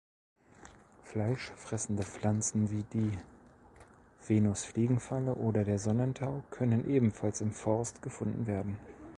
Fleischfressende 1.03 2.01
Pflanzen 2.01 2.71
wie 2.71 2.81
die 2.91 3.19
Venusfliegenfalle 4.27 5.35
oder 5.35 5.63
der 5.63 5.77
Sonnentau 5.77 6.41
können 6.49 6.89
ebenfalls 6.89 7.39
im 7.39 7.51
Forst 7.51 8.01
gefunden 8.01 8.47
werden. 8.47 8.79